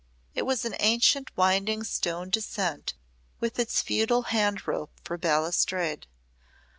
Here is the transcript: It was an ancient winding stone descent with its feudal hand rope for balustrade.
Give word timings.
It 0.33 0.47
was 0.47 0.65
an 0.65 0.73
ancient 0.79 1.29
winding 1.37 1.83
stone 1.83 2.31
descent 2.31 2.95
with 3.39 3.59
its 3.59 3.83
feudal 3.83 4.23
hand 4.33 4.67
rope 4.67 4.93
for 5.03 5.15
balustrade. 5.15 6.07